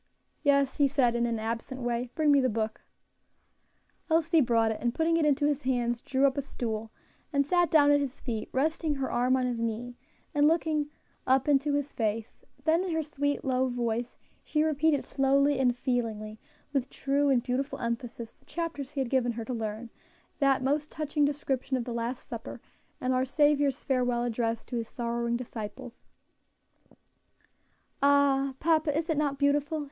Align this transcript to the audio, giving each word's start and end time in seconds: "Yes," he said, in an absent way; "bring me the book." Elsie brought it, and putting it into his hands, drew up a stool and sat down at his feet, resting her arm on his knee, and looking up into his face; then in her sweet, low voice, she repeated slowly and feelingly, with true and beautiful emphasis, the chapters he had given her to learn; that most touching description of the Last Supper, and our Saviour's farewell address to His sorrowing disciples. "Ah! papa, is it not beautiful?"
"Yes," 0.41 0.77
he 0.77 0.87
said, 0.87 1.13
in 1.13 1.27
an 1.27 1.37
absent 1.37 1.81
way; 1.81 2.09
"bring 2.15 2.31
me 2.31 2.41
the 2.41 2.49
book." 2.49 2.81
Elsie 4.09 4.41
brought 4.41 4.71
it, 4.71 4.79
and 4.81 4.95
putting 4.95 5.15
it 5.15 5.27
into 5.27 5.45
his 5.45 5.61
hands, 5.61 6.01
drew 6.01 6.25
up 6.25 6.39
a 6.39 6.41
stool 6.41 6.89
and 7.31 7.45
sat 7.45 7.69
down 7.69 7.91
at 7.91 7.99
his 7.99 8.19
feet, 8.19 8.49
resting 8.51 8.95
her 8.95 9.11
arm 9.11 9.37
on 9.37 9.45
his 9.45 9.59
knee, 9.61 9.97
and 10.33 10.47
looking 10.47 10.89
up 11.27 11.47
into 11.47 11.75
his 11.75 11.91
face; 11.93 12.43
then 12.63 12.83
in 12.83 12.89
her 12.89 13.03
sweet, 13.03 13.45
low 13.45 13.67
voice, 13.67 14.17
she 14.43 14.63
repeated 14.63 15.05
slowly 15.05 15.59
and 15.59 15.77
feelingly, 15.77 16.39
with 16.73 16.89
true 16.89 17.29
and 17.29 17.43
beautiful 17.43 17.77
emphasis, 17.77 18.33
the 18.33 18.45
chapters 18.45 18.93
he 18.93 18.99
had 19.01 19.09
given 19.11 19.33
her 19.33 19.45
to 19.45 19.53
learn; 19.53 19.91
that 20.39 20.63
most 20.63 20.89
touching 20.89 21.25
description 21.25 21.77
of 21.77 21.83
the 21.85 21.93
Last 21.93 22.25
Supper, 22.27 22.59
and 22.99 23.13
our 23.13 23.23
Saviour's 23.23 23.83
farewell 23.83 24.23
address 24.23 24.65
to 24.65 24.77
His 24.77 24.89
sorrowing 24.89 25.37
disciples. 25.37 26.01
"Ah! 28.01 28.55
papa, 28.59 28.97
is 28.97 29.07
it 29.07 29.15
not 29.19 29.37
beautiful?" 29.37 29.79